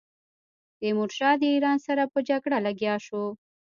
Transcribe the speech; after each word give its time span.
تیمورشاه 0.79 1.35
د 1.41 1.43
ایران 1.53 1.77
سره 1.87 2.03
په 2.13 2.19
جګړه 2.29 2.57
لګیا 2.67 2.95
شو. 3.05 3.23